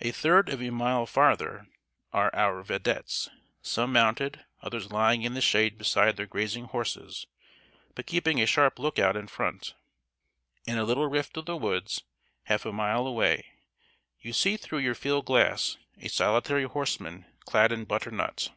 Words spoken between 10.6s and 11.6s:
In a little rift of the